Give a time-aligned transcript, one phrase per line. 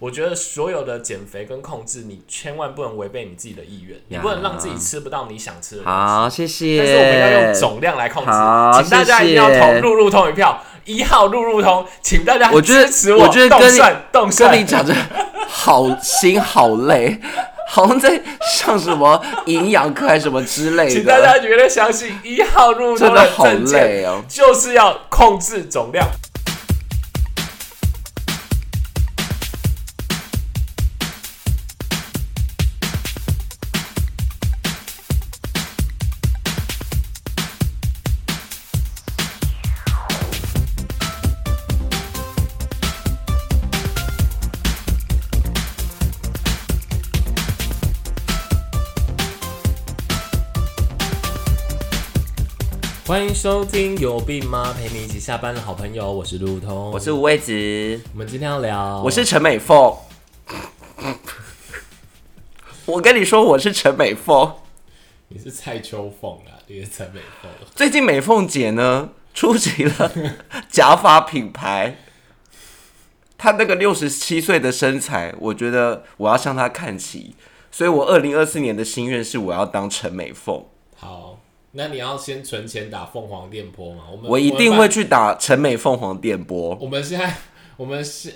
[0.00, 5.98] 我觉得所有的减肥跟控制，你千万不能违背你自己的意愿，你不能让自己吃不到你想吃的东西。
[5.98, 6.78] 好，谢谢。
[6.78, 13.78] 但是我们要用总量来控制，好请大家一定要投路路通一票，一号路路通，请大家我支持我觉得动跟
[14.10, 14.94] 动算跟你讲着
[15.46, 17.20] 好心好累，
[17.68, 18.22] 好像在
[18.56, 24.22] 上什么营养课还是什么之类的请大，家绝对相信一号路路通真的好累哦。
[24.26, 26.08] 就是要控制总量。
[53.40, 54.70] 收听有病吗？
[54.76, 59.96] 陪你一起下班的好朋友，我是路通，我是五味子，我们今天要聊，我是陈美凤。
[62.84, 64.56] 我跟你说，我是陈美凤。
[65.28, 67.50] 你是蔡秋凤啊，你是陈美凤。
[67.74, 70.12] 最近美凤姐呢出席了
[70.68, 71.96] 假发品牌，
[73.38, 77.34] 她那个六十七岁的身材，我觉得我要向她看齐。
[77.70, 81.40] 所以我二零二四年的心愿是我要当陈美凤，好，
[81.72, 84.04] 那你要先存钱打凤凰电波嘛？
[84.10, 84.88] 我们我一定会。
[84.88, 86.76] 去打成美凤凰电波。
[86.80, 87.32] 我们现在，
[87.76, 88.32] 我们现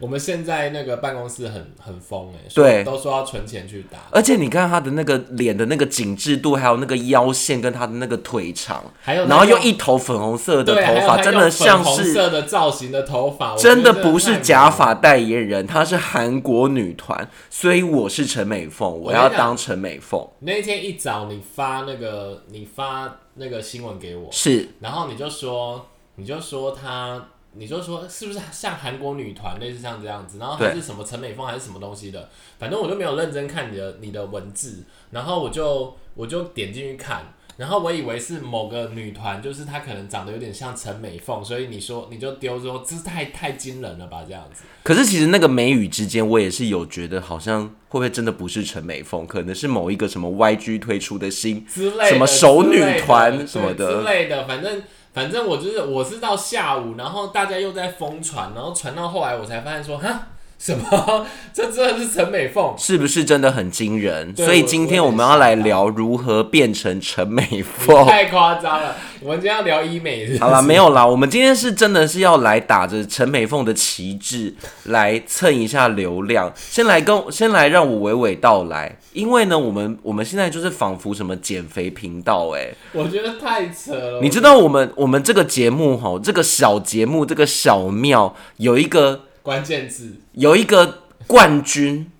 [0.00, 20.24] 我们现在那个办公室很很疯哎，对都说要存钱去打，而且你看他的那个脸的那个紧致度，还有那个腰线跟他的那个腿长，还有然后又一头粉红色的头发，真的用粉红像是色的造型的头发，真的不是假发代言人，她是韩国女团，所以我是陈美凤，我要当陈美凤。
[20.40, 27.30] 那天一早你发那个你发那个新闻给我，是然后你就说你就说他。
[27.54, 53.98] 你就说是不是像韩国女团类似像这样子，然后还是什么陈美凤还是什么东西的，反正我就没有认真看你的你的文字，然后我就我就点进去看，然后我以为是某个女团，就是她可能长得有点像陈美凤，所以你说你就丢说这太太惊人了吧这样子，可是其实那个眉宇之间，我也是有觉得好像会不会真的不是陈美凤，可能是某一个什么 YG 推出的新之类的，什么熟女团什么的。
[53.98, 54.82] 之类的，反正
[55.18, 64.34] 反正我就是我是到下午，然后大家又在疯传，然后传到后来我才发现说哈什么 这真的是陈美凤，是不是真的很惊人？
[64.36, 68.04] 所以今天我们要来聊如何变成陈美你凤。
[68.06, 68.96] 太夸张了。
[69.20, 74.54] 我们今天要聊医美是是好啦，没有啦，我们今天是真的是要来打着陈美凤的旗帜
[74.84, 76.52] 来蹭一下流量。
[76.56, 84.20] 先来跟先来让我娓娓道来，因为呢，我们我们现在就是仿佛什么减肥频道哎、我觉得太扯了。
[84.20, 92.12] 你知道我们我们这个节目哈，这个小节目这个小庙有一个关键字有一个冠军，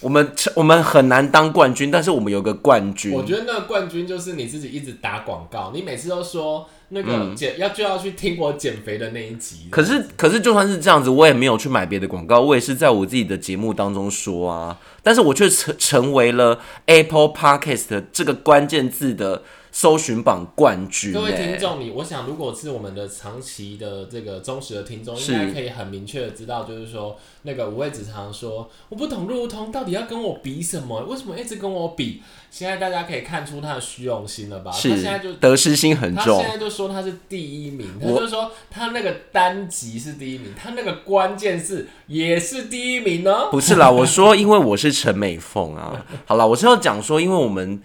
[0.00, 3.12] 我们我们很难当冠军，但是我们有个冠军。
[3.12, 9.68] 我觉得那个冠军就是你自己一直打广告，你每次都说那个嗯减、要就要去听我减肥的那一集。
[9.70, 21.56] 可是可是就算是这样子，我也没有去买别的广告，我也是在我自己的节目当中说啊，但是我却成成为了 Apple Podcast 的这个关键字的搜寻榜冠军、各位听欸。
[21.56, 31.00] 众，你我想，如果是我们的长期的这个忠实的听众，应该可以很明确的知道，就是说，那个五味子常说，我不懂路通到底要跟我比什么？
[31.02, 32.22] 为什么一直跟我比？
[32.50, 34.72] 现在大家可以看出他的虚荣心了吧？
[34.72, 35.32] 他现在就。
[35.34, 43.48] 得失心很重他重现，在就说他是第一名，他我就说他那个单集是第一名，他那个关键字也是第一名呢。
[43.52, 46.04] 不是啦，我说因为我是陈美凤啊。
[46.26, 47.80] 好了，我是要讲说，因为我们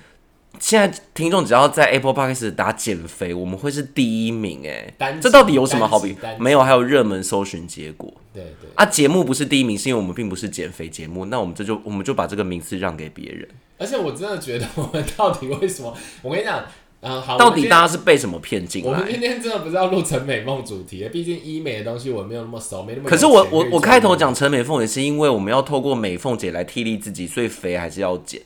[0.59, 8.85] 现在听众只要在 Apple Podcast 打减肥，我们会是第一名哎、这到底有什么好比没有，还有热门搜寻结果对对，啊。
[8.85, 13.47] 节目不是第一名，是因为我们并不是减肥节目，那我们这就我们就把这个名次让给别人。
[13.77, 15.93] 而且我真的觉得我们到底为什么？
[16.21, 16.63] 我跟你讲，
[17.01, 19.19] 嗯、好，到底大家是被什么骗进来我们今？
[19.19, 28.41] 天真的不是要录陈美凤主题，毕竟医美的东西我没有那么熟，没那么可是我我我开头讲陈美凤也是因为我们要透过美凤姐来替力自己，所以肥还是要减，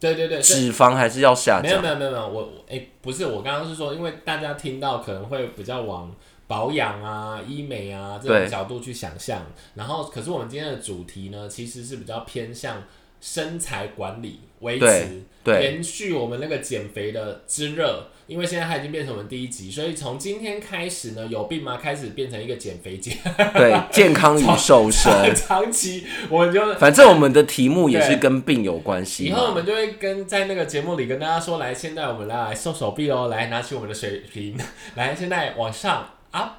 [0.00, 1.80] 对对对，脂肪还是要下没有。
[1.80, 6.10] 没有没有没有，我我哎、不是，我刚刚是说，因为大家听到可能会比较往
[6.46, 12.82] 保养啊、医美啊这种角度去想象，然后可是我们今天的主题呢，其实是比较偏向
[13.20, 18.08] 身材管理、维持、对延续我们那个减肥的之热。
[18.30, 21.76] 因为现在它已经变成我们第一集，所以从今天开始呢，有病吗？
[21.76, 23.16] 开始变成一个减肥节，
[23.54, 25.34] 对， 健康与瘦身。
[25.34, 29.54] 长 期我们就反正我们的题目也是跟病有关系以后我嘛。
[29.56, 34.56] 们就会跟在那个节目里跟大家说，来，现在我们来来瘦手臂哦，来拿起我们的水瓶，
[34.94, 36.50] 来，现在往上 up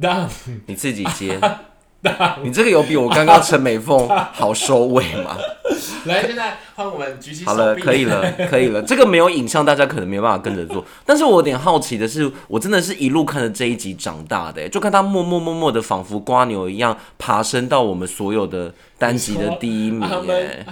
[0.00, 0.28] down
[0.66, 1.40] 你自己接，
[2.42, 5.36] 你这个有比我刚刚陈美凤 好收尾吗？
[6.06, 8.82] 来，现在换我们举起手好了，可以了， 可以了。
[8.82, 10.84] 这个没有影像，大家可能没办法跟着做。
[11.04, 20.22] 但是我有点好奇的是，我真的是一路看着这一集长大的、欸就看他默默默默的，仿佛瓜牛一样爬升到我们所有的单集的第一名、他欸。
[20.22, 20.66] 们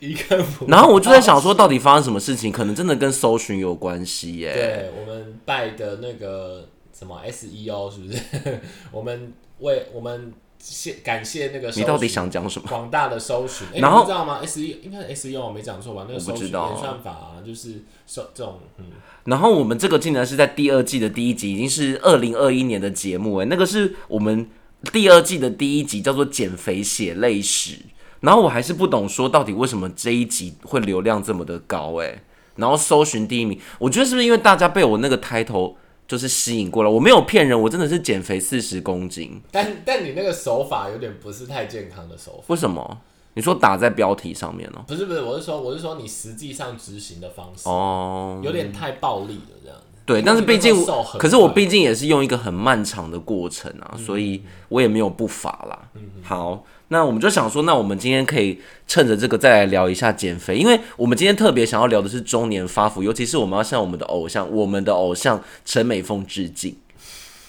[0.00, 2.52] 一个，然后我就在想说，到底发生什么事情？
[2.52, 8.60] 可能真的跟搜寻有关系耶、对我们拜的那个什么 SEO 是不是？
[8.90, 12.68] 我们为我们谢感谢那个你到底想讲什么？
[12.68, 16.06] 广大的搜寻，哎、然后你知道吗？SEO 应该是 SEO 我没讲错吧？
[16.08, 18.86] 那个我不搜寻知道演算法啊，就是搜这种嗯。
[19.24, 24.48] 然后我们这个竟然是在第二季的第一集，已经是二零二一年的节目哎，那个是我们
[24.92, 27.72] 第二季的第一集，叫做《减肥血泪史》。
[28.20, 32.22] 然后我还是不懂说到底为什么这一集会流量这么的高哎，
[32.56, 35.74] 然后搜寻第一名，我觉得是不是因为大家被我那个 title
[36.06, 36.90] 就是吸引过来？
[36.90, 39.40] 我没有骗人，我真的是减肥四十公斤。
[39.50, 43.00] 但但你那个手法有点不是太健康的手法，为什么？
[43.34, 49.85] 你说打在标题上面哦、不是不是，我是说我是说你实际上执行的方式、哦，有点太暴力了，这样子。
[50.06, 50.74] 对，但是毕竟
[51.18, 55.78] 可是我毕竟也是用一个很漫长的过程啊，嗯所以我也没有不法啦。
[56.22, 66.76] 好，那我们就想说，那我们今天可以趁着这个再来聊一下减肥，因为我们今天特别想要聊的是中年发福，尤其是我们要向我们的偶像，我们的偶像陈美凤致敬。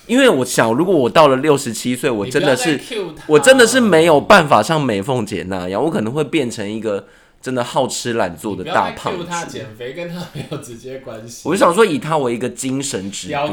[0.07, 2.79] 因为我想，如果我到了六十七岁，我真的是
[3.27, 7.05] 我真的是没有办法像美凤姐那样，我可能会变成一个
[7.41, 9.51] 真的好吃懒做的大胖 cue 他子。
[9.51, 11.47] 减肥跟他没有直接关系。
[11.47, 13.47] 我就想说，以他为一个精神指标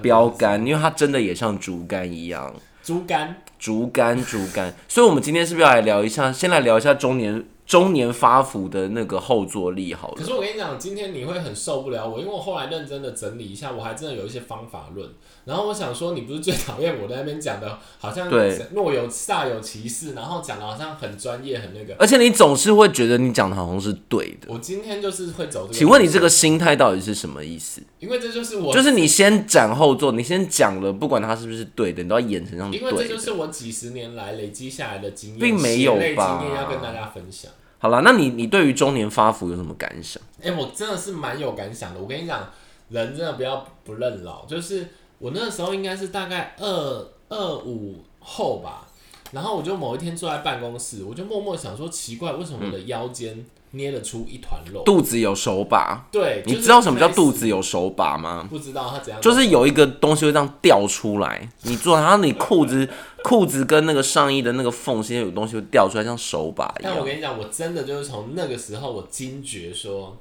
[0.00, 4.72] 标杆，因为他真的也像竹竿一样，竹竿，竹竿竹竿。
[4.88, 6.32] 所以，我们今天是不是要来聊一下？
[6.32, 10.14] 先来聊一下中年中年发福的那个后坐力好了。
[10.16, 15.06] 可是我跟你讲，今天你会很受不了我，因为我后来认真的整理一下，我还真的有一些方法论。
[15.44, 21.94] 然后我想说，你不是最讨厌我在那边讲的，好像对若有煞有其事，然后讲的好像很专业很那个。
[21.98, 24.48] 而且你总是会觉得你讲的好像是对的。
[24.48, 25.74] 我今天就是会走这个。
[25.74, 27.82] 请问你这个，心态到底是什么意思？
[27.98, 33.06] 因为这就是我，就是你先斩后奏，你先讲了，不管他是不是对的，你都要演成像因为这。
[33.06, 37.50] 就是我几十年来累积下来的经验，并没有吧经验要跟大家分享。
[37.80, 40.20] 好了，那你你对于中年发福有什么感想？
[40.42, 42.00] 哎、我真的是蛮有感想的。
[42.00, 42.48] 我跟你讲，
[42.88, 44.88] 人真的不要不认老，就是
[45.18, 48.86] 我那时候应该是大概二二五后吧，
[49.30, 54.82] 然后我就某一天坐在办公室，我就默默想说，奇怪，为什么我的腰间捏得出一团肉？
[54.84, 57.46] 肚子有手把，对，你就是知道什么叫肚子？
[57.48, 58.46] 有手把吗？
[58.48, 59.20] 不知道它怎样？
[59.20, 62.88] 就是有一个东西会这样掉出来，你做，然后你裤子
[63.22, 66.92] 裤子跟那个上衣的那个缝隙有东西会掉出来，像手把一样。
[66.94, 70.16] 但我跟你讲，我真的就是从那个时候，我惊觉说，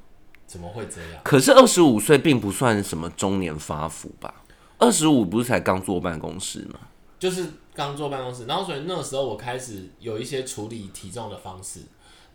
[0.45, 1.21] 怎么会这样？
[1.23, 4.33] 可是二十五岁并不算什么中年发福吧？
[4.77, 6.79] 二十五不是才刚坐办公室吗？
[7.19, 11.79] 就是刚坐办公室，然后所以那个时候我开始有一些处理体重的方式，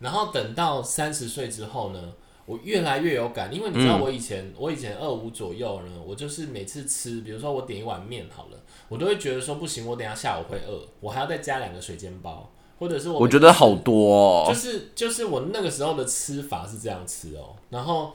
[0.03, 2.13] 然后等到三十岁之后呢，
[2.45, 8.57] 我越来越有感，因为你知道我以前、我以前二五左右呢，我就是每次吃，比如说我点一碗面好了，
[8.89, 14.45] 我都会觉得说不行，我等下下午会饿，我还要再加两个水煎包，或者是我我觉得好多哦。
[14.45, 18.11] 就是就是我那个时候的吃法是这样吃哦，然后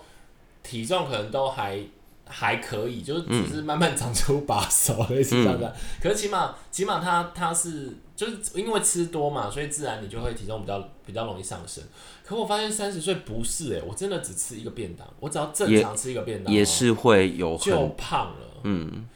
[0.62, 1.80] 体重可能都还
[2.28, 5.74] 还可以，就是只是慢慢长出把手，类似这样的。
[6.02, 11.82] 可是起码起码他他是就是因为吃多嘛，所以自然你就会体重比较比较容易上升。
[12.24, 18.60] 可我发现三十岁不是哎、我真的只吃一个便当，我只要正常吃一个便当、哦，也是会有就胖了。
[18.64, 19.06] 嗯，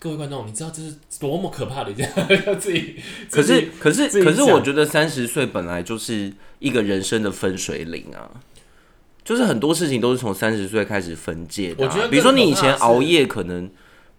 [0.00, 2.10] 各位观众，你知道这是多么可怕的一件
[2.58, 3.00] 自己？
[3.30, 8.28] 可是可是可是，我觉得三十岁本来就是一个人生的分水岭啊，
[9.24, 13.70] 就是很多事情都是从三十岁开始分界的啊、我觉得比如说你以前熬夜可能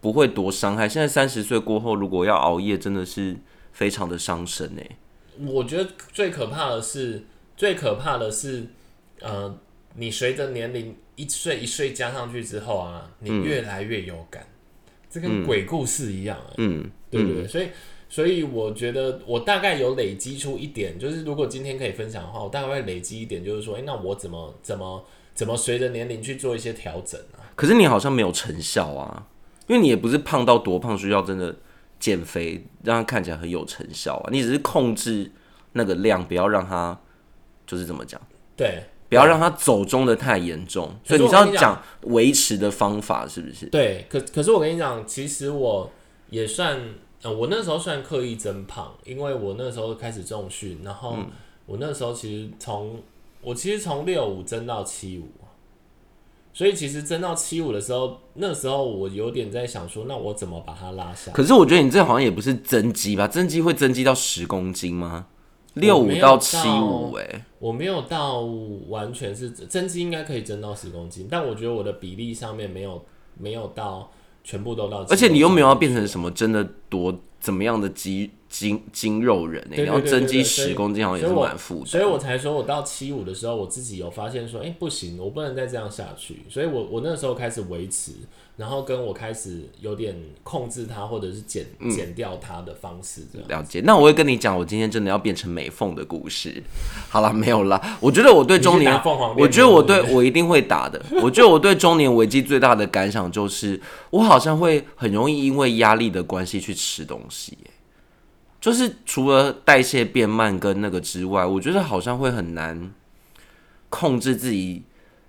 [0.01, 3.37] 不会多伤害，现在三十岁过后，如果要熬夜，真的是
[3.71, 4.97] 非常的伤身哎、
[5.45, 7.23] 我觉得最可怕的是，
[7.55, 8.65] 最可怕的是，
[9.21, 9.57] 呃，
[9.95, 14.45] 你随着年龄一岁一岁加上去之后啊，你越来越有感，
[15.09, 17.47] 这跟鬼故事一样、欸，嗯，对不对？
[17.47, 17.67] 所以，
[18.15, 25.03] 所以我觉得我大概有累积出一点，就是如果今天可以分享的话，我大概会累积一点，就是说，哎、那我怎么怎么
[25.33, 27.43] 怎么随着年龄去做一些调整啊？
[27.57, 29.27] 可是你好像没有成效啊，
[29.67, 31.53] 因为你也不是胖到多胖需要真的
[31.99, 35.29] 减肥让它看起来很有成效啊，你只是控制
[35.73, 36.97] 那个量，不要让它
[37.67, 38.21] 就是怎么讲。
[38.55, 43.65] 对不要让它走中的太严重，所以你是要讲维持的方法，是不是？
[43.65, 45.91] 对，可可是我跟你讲，其实我
[46.29, 46.79] 也算，
[47.25, 51.17] 呃，我那时候算刻意增胖，因为我那时候开始重训，然后
[51.65, 52.99] 我那时候其实从
[53.41, 55.27] 我其实从六五增到七五，
[56.53, 61.31] 所以其实增到七五的时候，那时候我有点在想说，那我怎么把它拉下？
[61.31, 63.27] 可是我觉得你这好像也不是增肌吧？
[63.27, 65.25] 增肌会增肌到十公斤吗？
[65.73, 68.41] 六五到七五，哎，我没有到
[68.87, 73.03] 完全是增肌，应该可以增到十公斤，但我觉得我的比例上面没有
[73.35, 74.11] 没有到
[74.45, 82.03] 全部都到，而且你又没有要变成什么真的多怎么样的肌筋筋肉人哎、对对你要增肌十公斤好像也是蛮负所以。
[82.03, 86.43] 我才说，我到七五的时候，我自己有发现说，哎、不行，我不能再这样下去。
[86.49, 88.13] 所以我我那时候开始维持，
[88.55, 93.47] 然后跟我开始有点控制它，或者是减嗯减掉它的方式，这样。
[93.49, 96.63] 了解，那我会跟你讲，我今天真的要变成美凤的故事。
[97.09, 97.97] 好了，没有啦。
[97.99, 98.93] 我觉得我对中年
[99.37, 101.03] 我觉得我对我一定会打的。
[101.21, 103.81] 我觉得我对中年危机最大的感想就是，
[104.11, 107.71] 我好像会很容易因为压力的关系去吃东西耶。
[108.65, 112.91] 就是除了代谢变慢跟那个之外，我觉得好像会很难
[113.89, 114.81] 控制自己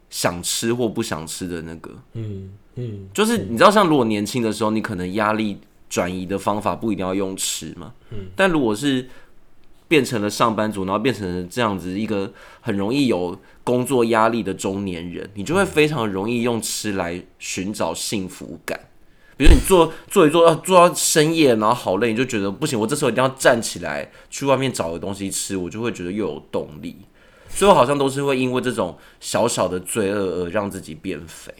[0.08, 1.90] 想吃或不想吃的那个。
[2.14, 5.58] 嗯嗯，就是你知道，像如果年轻的时候，你可能压力
[5.90, 7.92] 转移的方法不一定要用吃嘛。
[8.10, 8.20] 嗯。
[8.34, 9.06] 但如果是
[9.86, 18.80] 变成了上班族，然后变成了这样子一个很容易有工作压力的中年人，你就会非常容易用吃来寻找幸福感。
[19.36, 26.96] 比如你做做一做，要做到深夜，然后好累，你就觉得不行，我这时候一定要站起来去外面找个东西吃，我就会觉得又有动力。
[27.48, 31.52] 所以我好像都是会因为这种小小的罪恶而让自己变肥。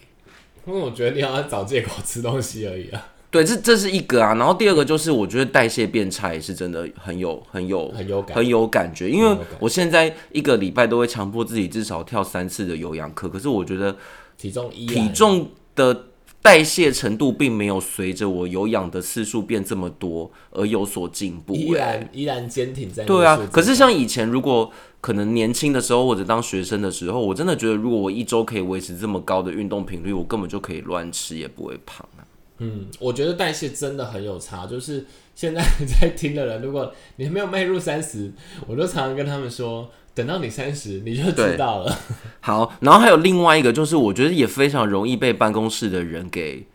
[0.67, 8.37] 因为我觉得你好像找借口吃东西而已啊，对，这这是一个啊，然后第二个就是我觉得代谢变差也是真的很有很有很有感。
[8.37, 13.97] 很有感觉，因为我现在一个礼拜都会强迫自己至少跳三次的有氧课，可是我觉得
[14.37, 16.07] 体重一体重的
[16.47, 21.79] 代谢程度并没有随着我有氧的次数变这么多而有所进步、依欸。
[21.79, 32.23] 然依然坚挺在对啊可是像以前，如果可能年轻的时候或者当学生的时候，我真的觉得，如果我一周可以维持这么高的运动频率，我根本就可以乱吃，也不会胖啊。
[32.59, 34.69] 嗯，我觉得代谢真的很有差。
[34.69, 35.61] 就是现在
[36.01, 38.33] 在听的人，如果你还没有迈入三十，
[38.69, 41.99] 我就常常跟他们说，等到你三十，你就知道了。
[42.41, 46.67] 好，然后还有另外一个，就是我觉得也非常容易被办公室的人给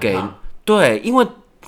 [0.00, 0.18] 给，
[0.64, 1.24] 对，因为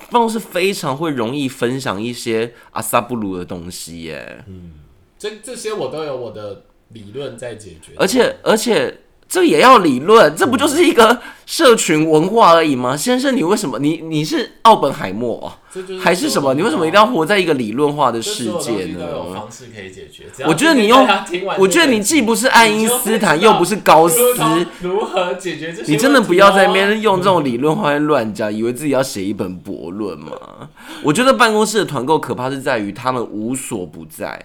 [0.09, 4.73] 办公室非常会容易分享一些阿萨布鲁的东西耶，嗯
[5.19, 7.91] 这这些我都有我的理论在解决。
[7.97, 12.95] 而且而且这也要理论，这不就是一个社群文化而已吗？
[12.95, 15.51] 先生，你为什么你你是奥本海默
[15.99, 16.53] 还是什么？
[16.53, 19.05] 你为什么一定要活在一个理论化的世界呢？
[19.33, 20.25] 方式可以解决。
[20.45, 21.05] 我觉得你用
[21.57, 24.17] 我觉得你既不是爱因斯坦，又不是高斯，
[24.81, 25.91] 如何解决这些？
[25.91, 30.31] 你真的不要在那边用这种理论化乱讲，以为自己要写一本博论吗？
[31.03, 34.39] 我觉得办公室的团购可怕是在于他们无所不在。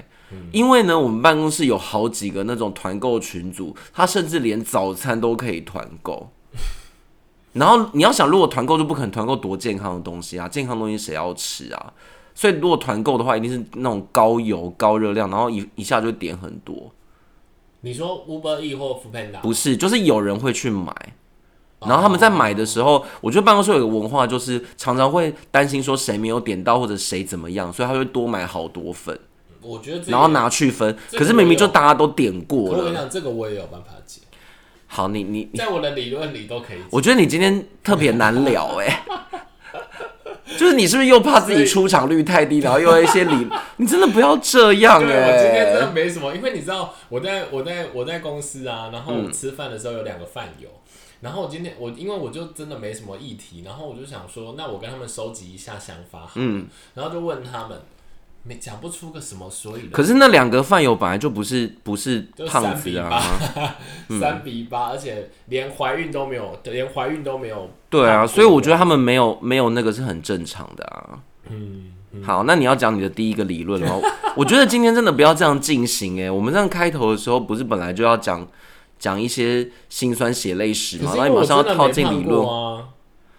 [0.53, 6.31] 因为呢，我们办公室有好几个那种团购群组，他甚至连早餐都可以团购。
[7.53, 11.93] 然后你要想，如果团购就不可能团购多健康的东西啊，健康的东西谁要吃啊？
[12.33, 16.91] 所以如果团购的话，一定是那种高油、高热量，然后一一下就点很多。
[17.81, 20.95] 你说 Uber E 或 f o o Panda 不是，就是有人会去买，
[21.81, 29.19] 然后他们在买的时候，我觉得办公室有个文化，就是常常会担心说谁没有点到或者谁怎么样，所以他会多买好多份，
[29.63, 30.97] 我觉得这个然后拿去分。
[31.09, 32.75] 这个可是明明就大家都点过了。
[32.75, 34.21] 可我跟你讲，这个我也有办法解，
[34.87, 36.79] 好，你你你，在我的理论里都可以。
[36.91, 39.05] 我觉得你今天特别难聊哎、
[40.59, 43.47] 就是你是不是又怕自己出场率太低，然后又有一些理，
[43.79, 50.69] 你真的不要这样对，哎、我今天真的没什么，因为你知道我在我在我在公司啊，然后吃饭的时候有两个饭友，
[51.21, 57.81] 然后我今天我因为我就真的没什么议题，然后我就想说，那我跟他们收集一下想法好，嗯，然后就问他们，
[58.43, 63.23] 没讲不出个什么所以然，可是那两个饭友本来就不是不是胖子啊，
[64.19, 67.71] 三比八，而且连怀孕都没有，连怀孕都没有。
[67.91, 71.19] 对啊，所以我觉得他们没有没有那个是很正常的啊。
[71.51, 71.93] 嗯，
[72.23, 74.09] 好，那你要讲你的第一个理论了吗？
[74.37, 78.47] 我觉得今天真的不要这样进行哎、我们这样开头的时候不是本来就要讲
[78.99, 81.11] 讲一些心酸血泪史吗？
[81.11, 82.49] 可是然后你马上要套进理论。
[82.49, 82.89] 啊。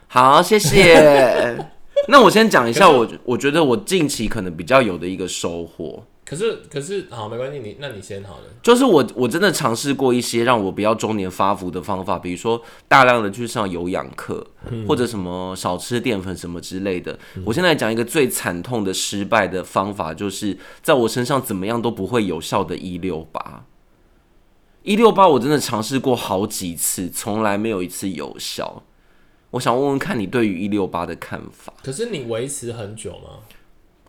[0.08, 1.58] 好，谢谢。
[2.10, 6.04] 那我先讲一下我我觉得我近期可能比较有的一个收获。
[6.24, 8.44] 可是可是好，没关系，你那你先好了。
[8.64, 14.46] 就是我我真的尝试过一些让我不要中年发福的方法，比如说大量的去上有氧课，
[14.88, 17.20] 或者什么少吃淀粉什么之类的。
[17.44, 23.66] 我现在讲一个最惨痛的失败的方法，就是在我身上怎么样都不会有效的一六八。
[24.84, 28.84] 一六八我真的尝试过好几次，从来没有一次有效。
[29.52, 31.74] 我想问问看你对于一六八的看法。
[31.84, 33.40] 可是你维持很久吗？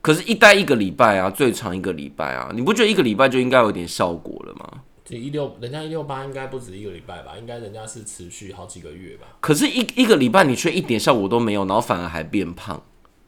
[0.01, 4.83] 可是，一待一个礼拜啊，最长一个礼拜啊，你不觉得一个礼拜就应该有点效果了吗？
[5.05, 7.37] 就一六，人家一六八应该不止一个礼拜吧？
[7.39, 9.27] 应该人家是持续好几个月吧？
[9.41, 12.83] 可是一，一个礼拜你却一点效果都没有，然后反而还变胖。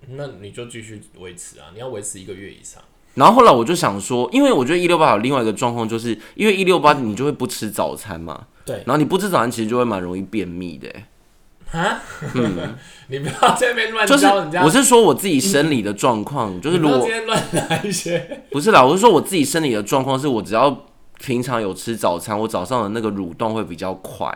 [0.09, 1.67] 那你就继续维持啊！
[1.73, 2.83] 你要维持一个月以上。
[3.15, 10.93] 然后后来我就想说，因为我觉得一六八有另外一个状况，就是因为一六八你就会不吃早餐嘛，对，然后你不吃早餐，其实就会蛮容易便秘的。
[11.75, 12.01] 啊，
[13.09, 14.63] 你不要在那边乱就是教人家。
[14.65, 18.45] 我是说我自己生理的状况， 就是如果乱来一些。
[18.51, 20.87] 不是啦，我是说我自己生理的状况，是我只要
[21.19, 24.33] 平常有吃早餐，我早上的那个蠕动会比较快，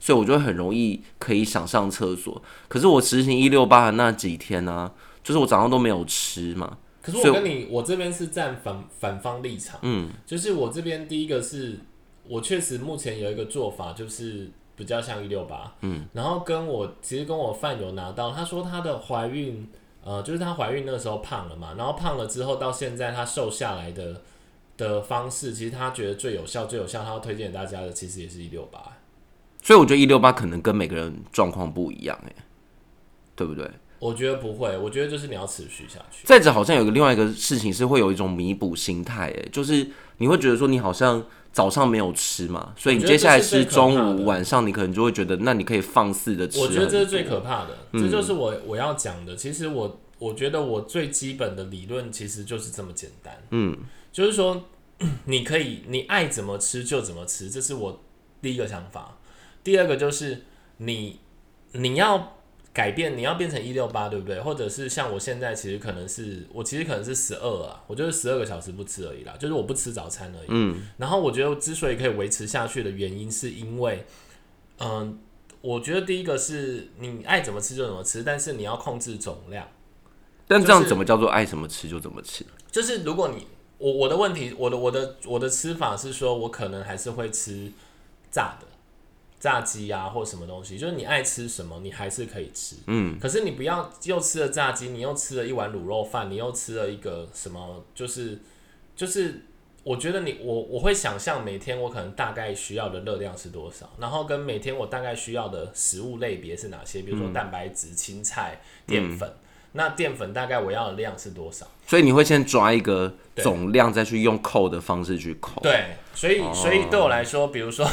[0.00, 2.40] 所以我就会很容易可以想上厕所。
[2.68, 4.90] 可是我实行一六八的那几天呢、
[5.22, 11.80] 就是我早上都没有吃嘛，可是我跟你，我这边是站反反方立场，嗯，就是我这边第一个是，
[12.26, 19.68] 我确实目前有一个做法，就是比较像一六八，嗯，然后跟我其实跟我饭友拿到，他说她的怀孕，
[20.04, 24.22] 呃，就是她怀孕那个时候胖了嘛，然后胖了之后到现在她瘦下来的
[24.76, 28.80] 的方式，其实他觉得最有效、最有效，他要推荐给大家的，其实也是一六八。
[29.60, 32.32] 所以我觉得一六八可能跟每个人状况不一样，哎，
[33.34, 33.68] 对不对？
[33.98, 36.24] 我觉得不会，我觉得就是你要持续下去。
[36.24, 39.84] 再者，好像有个另外一个事情是会有一种弥补心态，哎，就是
[40.18, 41.20] 你会觉得说你好像
[41.58, 46.60] 早上没有吃嘛，所以你接下来吃中午、晚上，你可能就会觉得，那你可以放肆的吃。
[46.60, 49.34] 我觉得这是最可怕的，嗯这就是我我要讲的。
[49.34, 53.76] 其实我我觉得我最基本的理论其实就是这么简单，嗯，
[54.12, 54.66] 就是说
[55.26, 58.00] 你可以你爱怎么吃就怎么吃，这是我
[58.40, 59.18] 第一个想法。
[59.64, 60.44] 第二个就是
[60.76, 61.18] 你
[61.72, 62.37] 你要
[62.78, 64.40] 改变，你要变成一六八，对不对？
[64.40, 70.46] 或者是像我现在其实可能是我其实可能是十二啊，我就是十二个小时不吃而已啦，就是我不吃早餐而已。
[70.50, 74.06] 嗯，然后我觉得之所以可以维持下去的原因，是因为，
[74.78, 75.18] 嗯、
[75.60, 79.66] 我觉得第一个是你爱怎么吃就怎么吃，但是你要控制总量。
[80.46, 82.46] 但这样怎么叫做爱什么吃就怎么吃？
[82.70, 87.72] 就是如果你我我的问题，我的我的我的吃法是说，我可能还是会吃
[88.30, 88.68] 炸的
[89.40, 92.76] 炸鸡啊，或什么东西，就是你爱吃什么，你还是可以吃。
[92.86, 98.38] 嗯，可是你不要又吃了炸鸡，你又吃了一碗卤肉饭，你又吃了一个什么，就是
[98.94, 99.42] 就是。
[99.84, 109.32] 我觉得你我我会想象每天我可能大概需要的热量是多少，然后跟每天我大概需要的食物类别是哪些，比如说蛋白质、青菜、淀粉。
[109.72, 111.66] 那淀粉大概我要的量是多少？
[111.86, 115.62] 所以你会先抓一个总量，再去用扣的方式去扣。
[115.62, 117.88] 对，所以哦所以对我来说，比如说，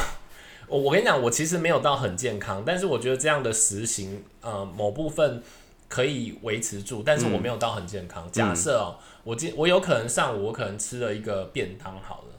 [0.68, 5.42] 我我跟你讲，我其实没有到很健康，但是我觉得这样的实行，呃，某部分
[5.88, 8.28] 可以维持住，但是我没有到很健康。
[8.32, 12.38] 假设哦，我今我有可能上午我可能吃了一个便当好了，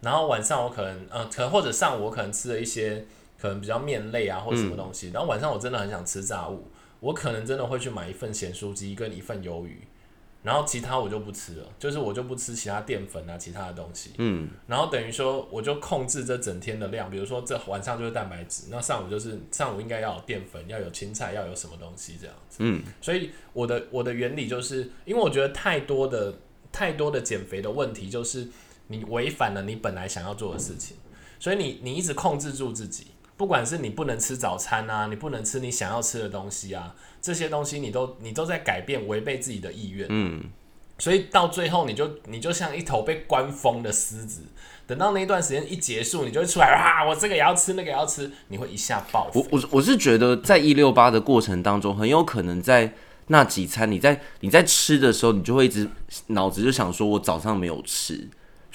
[0.00, 3.04] 然后晚上我可能呃，可或者上午我可能吃了一些
[3.38, 9.82] 可能比较面类啊或者什么东西，然后晚上我真的很想吃炸物，我可能真的会去买一份咸酥鸡跟一份鱿鱼。
[10.42, 14.12] 然后其他我就不吃了，就是我就不吃其他淀粉啊，其他的东西。
[14.18, 22.58] 嗯，然后等于说，我就控制这整天的量，比如说这晚上就是蛋白质，那上午就是上午应该要有淀粉，要有青菜，要有什么东西这样子。
[22.60, 26.38] 嗯，所以我的我的原理就是，因为我觉得太多的
[26.70, 28.46] 太多的减肥的问题，就是
[28.86, 30.96] 你违反了你本来想要做的事情，
[31.40, 36.94] 所以你你一直控制住自己，不管是你不能吃早餐啊，你不能吃你想要吃的东西啊，
[37.28, 40.06] 这些东西你都你都在改变，违背自己的意愿。
[40.08, 40.44] 嗯，
[40.96, 44.40] 所以到最后，你就你就像一头被关封的狮子，
[44.86, 49.46] 等到那一段时间一结束，你就会出来啊，我这个也要吃，那个也要吃，你会一下爆我。
[49.50, 52.94] 我我是觉得在一六八的过程当中，很有可能在
[53.26, 55.86] 那几餐你在你在吃的时候，你就会一直
[56.28, 58.26] 脑子就想说，我早上没有吃，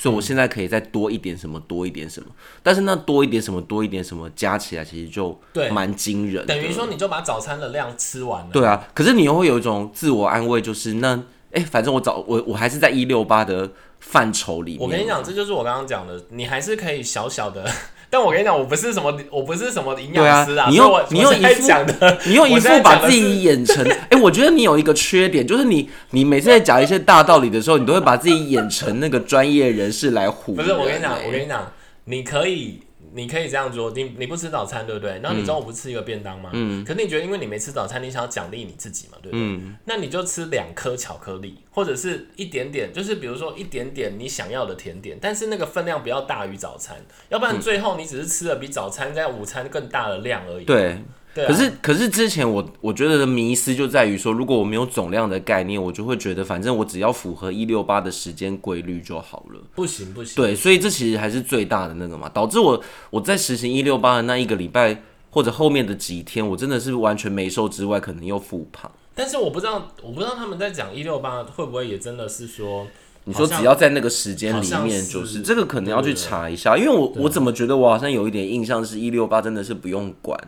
[0.03, 2.27] 所以我现在可以再多一点什么，多一点什么。
[2.61, 6.53] 但是那多一点什么，多一点什么加起来，其实就对蛮惊人的。
[6.53, 8.49] 等于说，你就把早餐的量吃完了。
[8.51, 13.71] 对啊，可是你又会有一种自我安慰，就是那哎、反正我早我我还是在一六八的
[14.03, 14.81] 范畴里面。
[14.81, 17.65] 我跟你讲，这就是我刚刚讲的，你还是可以小小的。
[18.09, 31.71] 但我跟你讲，我不是什么，我不是什么营养师啊，你用你用一副讲的，你用一副把自己演成， 哎、我觉得你有一个缺点，就是你你每次在讲一些大道理的时候，你都会把自己演成那个专业人士来唬人、不是我跟你讲，哎我跟你讲，
[32.03, 32.82] 你可以，
[33.13, 35.19] 你可以这样做，你你不吃早餐对不对？
[35.19, 36.49] 然后你中午不吃一个便当吗？
[36.53, 36.83] 嗯。
[36.83, 39.39] 可是你觉得，因为你没吃早餐，你想要奖励你自己嘛，对不对？
[39.41, 46.97] 嗯那你就吃两颗巧克力，或者是一点点，就是比如说一点点你想要的甜点，但是那个分量不要大于早餐，
[47.29, 50.65] 要不然最后你只是吃了比早餐在午餐更大的量而已。
[50.65, 50.97] 对。
[51.33, 59.59] 对啊、可是可是之前我我觉得的迷思就在于说，如果我没有总量的概念，我就会觉得反正我只要符合一六八的时间规律就好了。
[59.73, 60.35] 不行不行。
[60.35, 68.91] 对，所以这其实还是最大的那个嘛，导致我我在实行一六八的那一个礼拜或者后面的几天，我真的是完全没瘦之外，可能又复胖。
[69.15, 72.85] 但是我不知道，我不知道他们在讲一六八会不会也真的是说，
[73.23, 80.39] 你说只要在那个时间里面，就是这个可能要去查一下，因为我我怎么觉得我好像有一点印象是一六八真的是不用管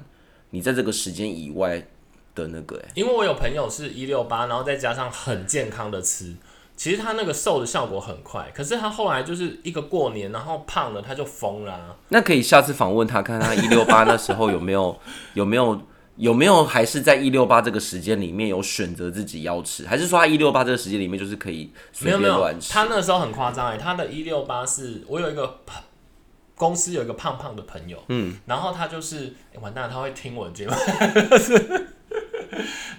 [0.51, 1.85] 你在这个时间以外
[2.33, 6.35] 的那个、欸，因为我有朋友是一六八，然后再加上很健康的吃，
[6.75, 14.97] 其实他那个瘦的效果很快，可是他后来就是一个过年，然后胖了，他就疯了啊、那可以下次访问他，看他一六八 那时候有没有
[15.33, 15.81] 有没有
[16.17, 22.73] 有没有还是在一六八这个时间里面有选择自己要吃，还是说他一六八这个时间里面就是可以随没有没有便乱，吃？
[22.73, 25.81] 他那时候很夸张哎，他的一六八是我有一个朋
[26.55, 30.73] 公司有一个胖胖的朋友，嗯，然后他就是、欸完蛋，他会听我的节目，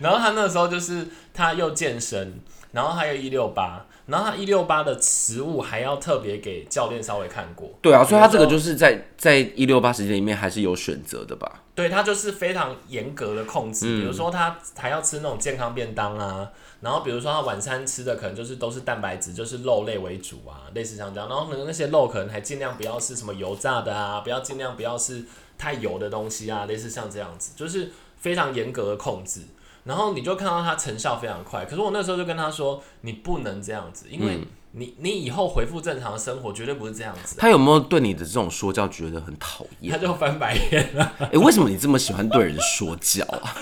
[0.01, 2.40] 然后他那时候就是他又健身，
[2.73, 11.62] 然后还有一六八，然后他一六八的食物还要特别给教练稍微看过，对啊，所以他这个就是在在一六八时间里面还是有选择的吧？
[11.75, 16.49] 对他就是非常严格的控制，嗯比如说他还要吃那种健康便当啊，
[16.81, 25.25] 然后比如说他晚餐吃的可能就是都是蛋白质，就是肉类为主啊，类似像这样，然后呢那些肉可能还尽量不要是什么油炸的啊，不要尽量不要是
[25.59, 27.90] 太油的东西啊，类似像这样子，就是
[28.21, 29.40] 非常严格的控制。
[29.87, 37.37] 然后你就看到他成效非常快，可是我那时候就跟他说，你不能这样子，因为嗯你你以后恢复正常的生活绝对不是这样子。
[37.38, 39.90] 他有没有对你的这种说教觉得很讨厌？
[39.90, 41.12] 他就翻白眼了。
[41.33, 43.57] 哎、为什么你这么喜欢对人说教啊？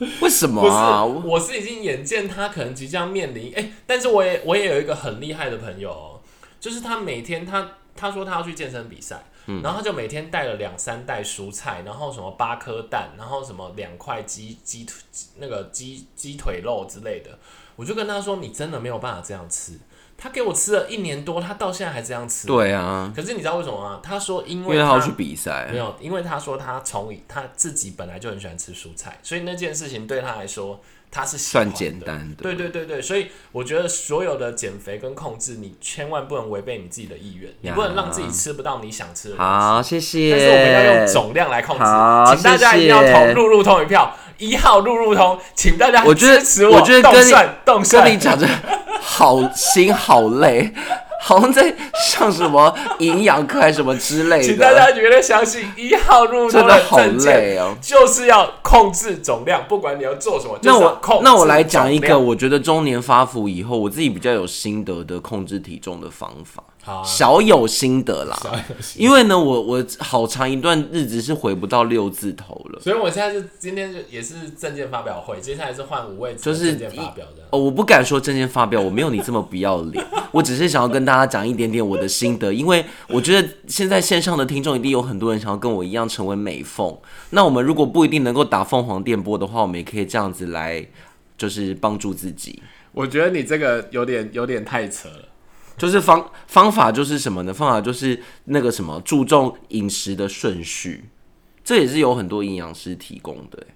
[0.20, 1.04] 为什么不是，啊？
[1.04, 6.20] 我是已经眼见他可能即将面临哎、但是我也我也有一个很厉害的朋友、哦，
[6.60, 9.60] 就是他每天他他说他要去健身比赛，嗯。
[9.60, 14.94] 然后他就每天带了两三袋蔬菜，然后什么八颗蛋，然后什么两块鸡鸡腿
[15.38, 17.36] 那个鸡鸡腿肉之类的，
[17.74, 19.72] 我就跟他说你真的没有办法这样吃，
[20.16, 24.00] 他给我吃了一年多，他到现在还这样吃，，对啊，可是你知道为什么吗？
[24.02, 25.68] 他说因因为为他要去比赛。
[25.70, 30.80] 没，有，因为他说他从他自己本来就很喜欢吃蔬菜，所以那件事情对他来说
[31.10, 32.42] 他是算简单的。
[32.42, 39.50] 对对对对，所以我觉得所有的减肥跟控制，你千万不能违背你自己的意愿，你不能让自己吃不到你想吃的东西。
[39.50, 40.30] 好，谢谢。
[40.30, 41.84] 但是我们要用总量来控制，
[42.34, 47.02] 请大家一定要投入路通一票，一号入路通，请大家我支持我觉得
[47.64, 48.46] 动跟你讲着
[49.00, 50.72] 好心好累，
[51.28, 54.44] 好像在上什么营养课还是什么之类的。
[54.44, 57.76] 请大，家绝对相信一号入真的好证件累哦。
[57.82, 68.38] 就是要控制总量，不管你要做什么，那我就是控制那我来讲一个，我觉得中年发福以后，我自己比较有心得的控制体重的方法，好啊小有心得啦。
[68.42, 72.80] 小有心因为呢，我我好长一段日子是回不到六字头了。
[72.80, 77.46] 所以我现在是今天就也是证件发表会，接下来是换五位就是证件发表的。
[77.50, 86.96] 哦，我不敢说证件发表，我没有你这么不要脸， 我只是想要跟大家讲一点点我的心得，因为我觉得现在线上的听众一定有很多人想要跟我一样成为美凤。
[87.30, 90.86] 那我们如果不一定能够打凤凰电波的话，我们也可以这样子来，
[91.36, 92.62] 就是帮助自己。
[92.92, 95.28] 我觉得你这个有点有点太扯了。
[95.78, 97.54] 就是方方法就是什么呢？
[97.54, 101.08] 方法就是那个什么注重饮食的顺序，
[101.64, 103.66] 这也是有很多营养师提供的、欸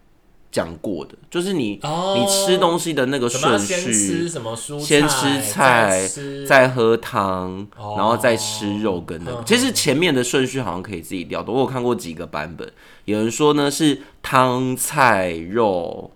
[0.53, 2.15] 讲过的，就是你、哦。
[2.15, 6.09] 你吃东西的那个顺先吃序，什么蔬菜，先吃菜
[6.47, 7.95] 再喝汤，哦。
[7.97, 9.39] 然后再吃肉跟那个。
[9.39, 12.71] 嗯其实前面的顺序好像可以自己调动，我有看过几个版本，
[13.07, 16.13] 有人说呢是汤菜肉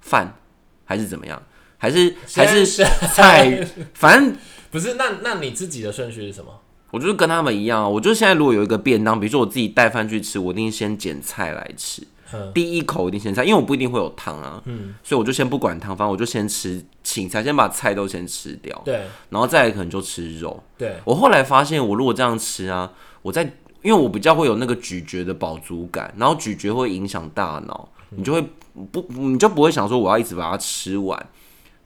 [0.00, 0.36] 饭
[0.84, 1.42] 还是怎么样，
[1.76, 4.36] 还是还是菜，反正
[4.70, 4.94] 不是？
[4.94, 6.50] 那那你自己的顺序是什么？
[6.90, 12.02] 我就是跟他们一样啊，我就现在如果有一个便当，比如说我自己带饭去吃，我一定先捡菜来吃，
[12.32, 20.60] 嗯第一口一定先菜，因为我不一定会有汤啊，嗯，所以我就先不管汤，反正我就先吃青菜，先把菜都先吃掉，对然后再来可能就吃肉。
[20.76, 23.42] 对，我后来发现，我如果这样吃啊，我在
[23.82, 28.44] 因为我比较会有那个咀嚼的饱足感，然后咀嚼会影响大脑，你就会
[28.90, 31.28] 不你就不会想说我要一直把它吃完。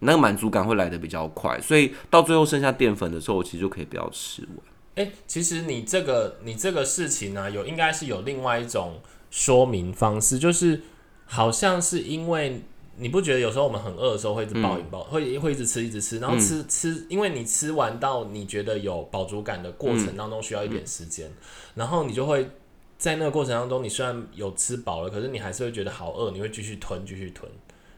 [0.00, 4.58] 那个满足感会来的比较快，所以到最后剩下淀粉的时候，我其实就可以不要吃完。
[4.96, 10.82] 哎、其实你这个你这个事情呢、有应该是有另外一种说明方式，就是
[11.26, 12.62] 好像是因为
[12.96, 21.28] 你不觉得有时候我们很饿的时候会一直暴饮暴，会会一直吃一直吃，然后吃、吃，因为你吃完到你觉得有饱足感的过程当中需要一点时间，
[21.74, 22.48] 然后你就会
[22.96, 27.50] 在那个过程当中，你虽然有吃饱了，可是你还是会觉得好饿，你会继续吞继续吞，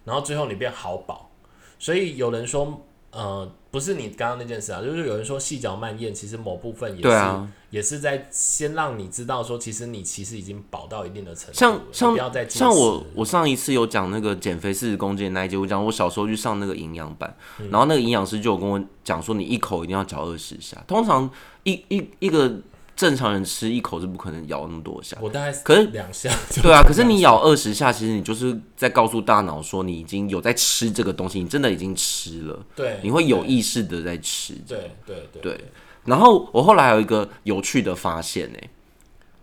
[0.04, 1.30] 然后最后你变好饱，
[1.78, 2.82] 所以有人说。
[3.12, 17.70] 呃，不是你刚刚那件事啊，就是有人说细嚼慢咽，其实某部分也是、啊，也是在先让你知道说，其实你其实已经饱到一定的程度，像像不要再像我我上一次有讲那个减肥四十公斤的那一节，我讲我小时候去上那个营养班，嗯。
[17.70, 21.30] 然后那个营养师就有跟我讲说，你一口一定要嚼二十下，通常
[21.62, 22.54] 一一一个
[22.96, 25.16] 正常人吃一口是不可能咬那么多下。
[25.20, 34.54] 我大概可是两下对啊，可是你咬二十下，其实你就是在告诉大脑说你已经有在吃这个东西，你真的已经吃了，对，你会有意识的在吃。
[34.66, 35.64] 对对对对，
[36.06, 38.59] 然后我后来还有一个有趣的发现呢、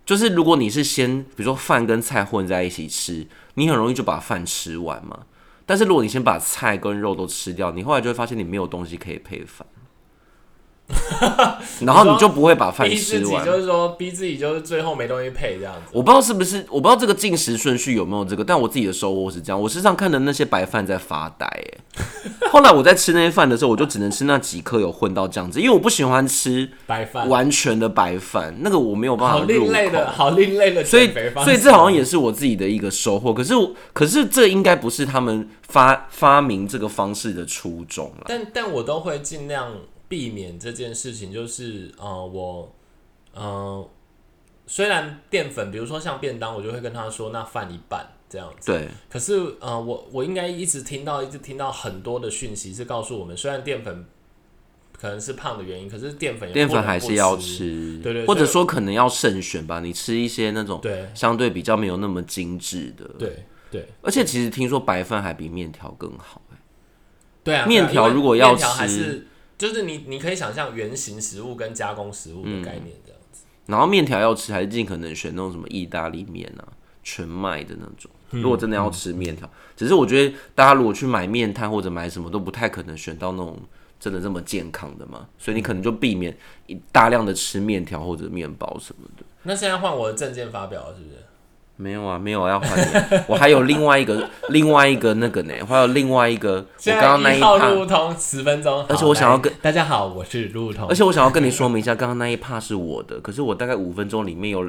[0.03, 5.19] 就是如果你是先比如说饭跟菜混在一起吃，你很容易就把饭吃完嘛。
[5.65, 9.65] 但是如果你先把菜跟肉都吃掉，你后来就会发现你没有东西可以配饭，
[11.81, 13.45] 然后你就不会把饭吃完。
[13.45, 15.91] 就是说逼自己就是最后没东西配这样子。
[15.91, 19.59] 我不知道是不是，我不知道这个进食顺序有没有这个，但我自己的收获是这样。
[19.59, 22.01] 我时常看的那些白饭在发呆，哎，
[22.51, 31.11] 后来我在吃那些饭的时候，我就只能吃那几颗有混到这样子，因为我不喜欢吃白饭完全的白饭，那个我没有办法好另类的，好另类的所以
[31.43, 33.33] 所以这好像也是我自己的一个收获。
[33.33, 38.25] 可是我，可是这应该不是他们发发明这个方式的初衷了。
[38.27, 39.71] 但但我都会尽量
[40.13, 42.71] 避免这件事情，就是呃，我
[43.33, 43.89] 呃，
[44.67, 48.71] 虽然淀粉，比如说像便当，我就会跟他说，那饭一半这样子。
[48.71, 54.05] 对，可是呃，我我应该一直听到，一直听到很多的讯息是告诉我们，虽然淀粉
[54.95, 57.97] 可能是胖的原因，可是淀粉淀粉还是要吃。
[57.97, 59.79] 吃，对对或者说可能要慎选吧。
[59.79, 66.57] 你吃一些那种对相对比较没有那么精致的，对对而且其实听说白饭还比面条更好、欸
[67.43, 67.65] 对啊！
[67.65, 73.43] 面条如果要吃是就是你你可以想象原型食物跟加工食物的概念这样子。
[73.65, 76.67] 然后面条要吃，还是尽可能选那种什么意大利面啊，
[77.03, 78.11] 全麦的那种。
[78.31, 83.59] 如果真的要吃面条，只是我觉得大家如果去买面摊或者买什么，都不太可能选到那种
[83.99, 86.35] 真的这么健康的嘛，所以你可能就避免
[86.65, 89.23] 一大量的吃面条或者面包什么的。
[89.43, 91.17] 那现在换我的证件发表了，是不是？
[91.75, 104.63] 没有啊，没有要换你， 我还有另外一个另外一个那个呢，还有另外一个我现刚刚那一在一号趴，路通十分钟，而且我想要跟大家好，我是路通，而且我想要跟你说明一下，刚刚那一趴是我的，可是我大概五分钟里面有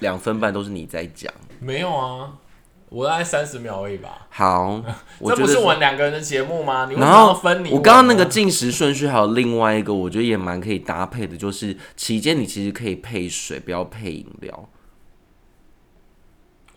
[0.00, 1.32] 两分半都是你在讲。
[1.60, 2.30] 没有啊，
[2.90, 4.26] 我大概三十秒而已吧。
[4.28, 4.82] 好，
[5.24, 6.88] 这不是我们两个人的节目吗？
[6.96, 14.68] 然后分你我刚刚那个进食顺序还有另外一个，我觉得也蛮可以搭配的，就是期间你其实可以配水，不要配饮料，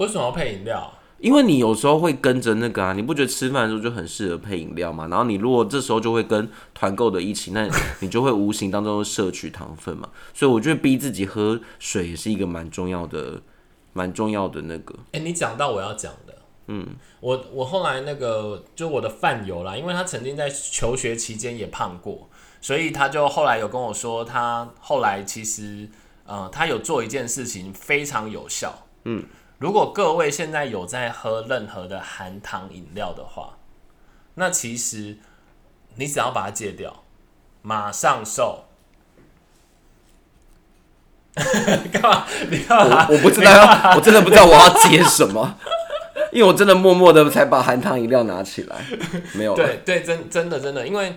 [0.03, 0.91] 为什么要配饮料？
[1.19, 5.07] 因为你有时候会跟着那个啊，你不觉得吃饭的时候就很适合配饮料嘛？
[5.07, 7.65] 然后你如果这时候就会跟团购的一起，那
[8.01, 10.09] 你就会无形当中摄取糖分嘛。
[10.33, 13.41] 所以我觉得逼自己喝水也是一个蛮重要的、
[13.93, 14.93] 蛮重要的那个。
[15.13, 16.35] 哎、你讲到我要讲的，
[16.67, 16.85] 嗯，
[17.21, 25.89] 我我后来那个就我的饭友啦，因为他曾经在求学期间也胖过，所以他就后来有跟我说，他后来其实
[26.25, 28.73] 呃，他有做一件事情非常有效，
[29.05, 29.23] 嗯，
[29.63, 33.55] 如果各位现在有在喝任何的含糖饮料的话，
[34.33, 35.15] 那其实
[35.95, 37.05] 你只要把它戒掉，
[37.61, 38.65] 马上瘦。
[41.93, 42.27] 干嘛？
[42.51, 43.07] 你干嘛？
[43.07, 45.57] 我我不知道要，我真的不知道我要接什么，
[46.33, 48.85] 因为我真的默默的才把含糖饮料拿起来，
[49.33, 49.63] 没有了。
[49.63, 51.15] 对对，真真的真的，因为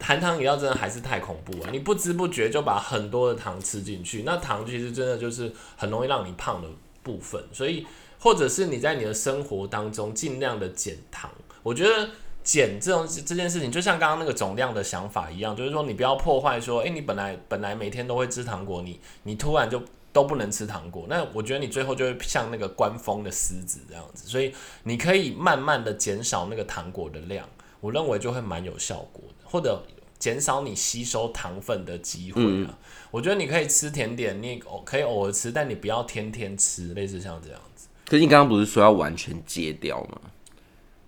[0.00, 6.68] 含糖饮料真的还是太恐怖了，你不知不觉就把很多的糖吃进去，那糖其实真的就是很容易让你胖的
[7.02, 7.86] 部分，所以
[8.18, 11.30] 或者是你在你的生活当中尽量的减糖，
[11.62, 12.08] 我觉得。
[12.42, 27.46] 减这种这件事情，就像刚刚那个总量的想法一样，就是说你不要破坏说，诶，你本来本来每天都会吃糖果，你你突然就都不能吃糖果，那我觉得你最后就会像那个关封的狮子这样子，所以你可以慢慢的减少那个糖果的量，
[27.78, 29.84] 我认为就会蛮有效果的，或者
[30.18, 32.78] 减少你吸收糖分的机会啊。
[33.10, 37.88] 我觉得你可以吃甜点，你偶可以偶尔吃，但你不要天天吃，类似像这样子。
[38.06, 40.20] 可是你刚刚不是说要完全戒掉吗？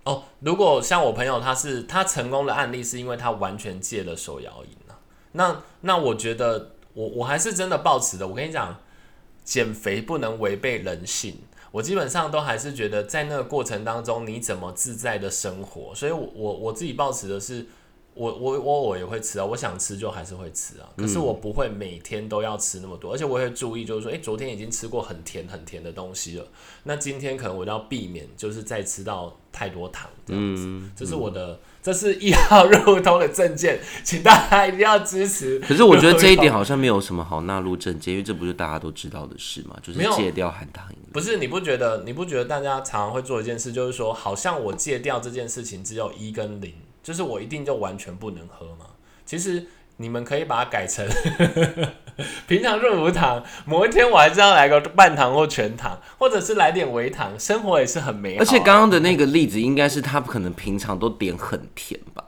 [0.03, 4.99] 哦，如果像我朋友，他是他成功的案例，是因为他完全戒了手摇饮啊。
[5.31, 8.27] 那那我觉得我我还是真的抱持的。
[8.27, 8.77] 我跟你讲，
[9.45, 11.37] 减肥不能违背人性。
[11.71, 15.95] 我基本上都还是觉得，在那个过程当中，你怎么自在的生活。
[15.95, 17.65] 所以我，我我自己抱持的是，
[18.15, 20.89] 我我我我也会吃啊，我想吃就还是会吃啊。
[20.97, 26.47] 可是我不会每天都要吃那么多，而且我会注意，就是说，诶，昨天已经吃过很甜很甜的东西了，
[26.83, 30.67] 那今天可能我就要避免，就是再吃到太多糖这样子。
[30.95, 35.59] 这是我的，这是一号入通的证件，请大家一定要支持。
[35.59, 41.09] 可是我觉得这一点好像没有什么好纳入证件，因为这不是大家都知道的事嘛，就是戒掉含糖饮料。
[41.11, 42.03] 不是你不觉得？
[42.05, 46.73] 你不觉得大家常常会做一件事，就是说，好像我戒掉这件事情只有一跟零，
[47.03, 48.85] 就是我一定就完全不能喝吗？
[49.25, 51.05] 其实你们可以把它改成
[52.47, 62.23] 平常润无糖，某一天我还是要来个半糖或全糖，或者是来点微糖，生活也是很美好、而且刚刚的那个例子，应该是他可能平常都点很甜吧。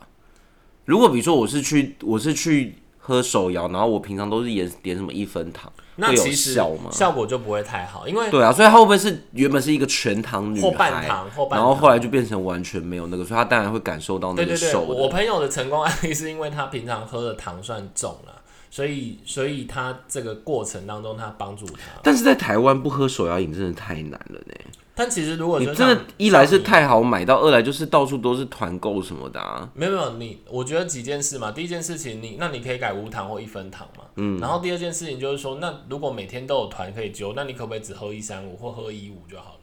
[0.86, 6.92] 如果比如说我是去我是去喝手摇，然后我平常都是点点什么一分糖，那其实效吗？
[6.92, 11.60] 效果就不会太好，因为对啊，所以她会不会是原本是一个全糖女后半孩，糖后半糖。
[11.60, 15.08] 然后后来就变成完全没有那个，所以她当然会感受到那个瘦我。
[15.08, 22.00] 朋友的成功案例是因为他平常喝的糖算重了，所以所以他这个过程当中他帮助他。
[22.04, 24.54] 但是在台湾不喝手摇饮真的太难了呢。
[24.96, 29.70] 但其实如果真的，一来是太好买到，二来就是到处都是团购什么的啊。
[29.74, 31.52] 没有没有你，我觉得几件事嘛。
[31.52, 34.06] 第一件事情你，那你可以改无糖或一分糖嘛。
[34.16, 34.40] 嗯。
[34.40, 39.55] 然后第二件事情就是说，那如果每天都有团可以揪，那你可不可以只喝一三五或喝一五就好了？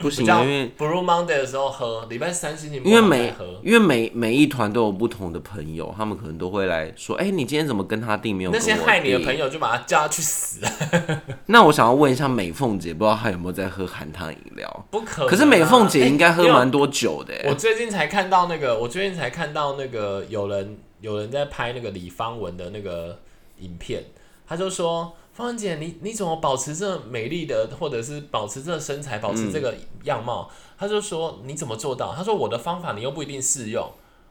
[0.00, 3.32] 不行因为 Blue Monday 的时候喝，礼拜三心情因为每
[3.78, 10.60] 每每一团都有不同的朋友，他们可能都会来说，哎、你今天怎么跟他订没有那些害你的朋友就把他叫他去死，
[11.46, 14.86] 那我想要问一下美凤姐，不知道她有没有在喝含糖饮料？
[14.90, 23.20] 不可能啊、可是美凤姐应该喝蛮多酒的、欸，我最近才看到那个，我最近才看到那个有人有人在拍那个李方文的那个
[23.58, 24.04] 影片，
[24.48, 29.74] 他就说：“芳文姐，你你怎么保持这美丽的，或者是保持这身材，保持这个
[30.04, 33.82] 样貌？”他就说：“你怎么做到？”他说：“我的方法你又不一定适用。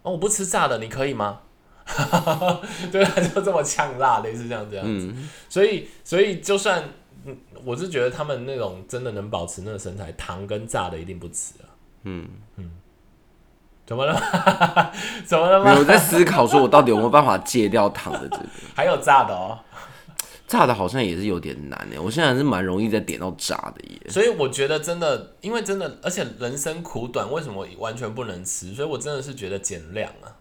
[0.04, 1.40] 哦，我不吃炸的，你可以吗？”
[2.92, 5.12] 对，他就这么呛辣，类似这样这样子。
[5.12, 6.84] 嗯，所以，所以就算，
[7.26, 11.66] 嗯，我是觉得他们那种真的能保持那个身材，糖跟炸的一定不吃啊。
[12.04, 12.70] 嗯嗯，
[13.88, 14.14] 怎么了？
[15.26, 15.74] 怎么了吗？
[15.74, 18.46] 有我在思考，说我到底有没有办法戒掉糖的这个。
[18.76, 19.58] 还有炸的哦。
[20.50, 24.10] 炸的好像也是有点难诶，我现在还是蛮容易在点到炸的耶。
[24.10, 28.74] 所以我觉得真的，因为真的，而且人生苦短，为什么完全不能吃？
[28.74, 30.36] 所以我真的是觉得减量啊。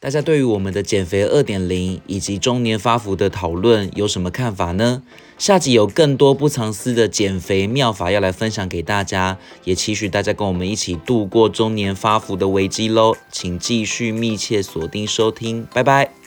[0.00, 5.02] 大家对于我们的减肥二点零以及中年发福的讨论有什么看法呢？
[5.36, 13.14] 下集有更多不藏私的减肥妙法要来分享给大家，也期许大家跟我们一起度过中年发福的危机喽！
[13.30, 16.19] 请继续密切锁定收听，拜拜。